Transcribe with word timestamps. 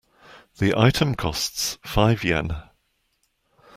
The 0.57 0.75
item 0.75 1.13
costs 1.13 1.77
five 1.83 2.23
Yen. 2.23 2.57